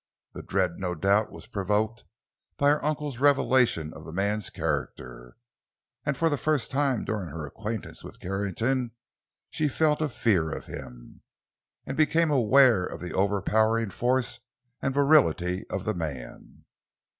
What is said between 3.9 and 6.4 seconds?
of the man's character; and, for the